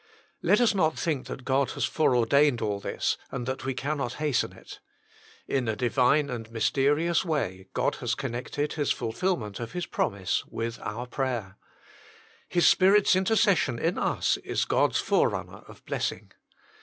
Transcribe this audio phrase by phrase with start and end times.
[0.41, 4.51] Let us not think that God has foreordained all this, and that we cannot hasten
[4.51, 4.79] it.
[5.47, 10.79] In a divine and mysterious way God has connected His fulfilment of His promise with
[10.79, 11.55] our prayer.
[12.49, 16.31] His Spirit s inter cession in us is God s forerunner of blessing.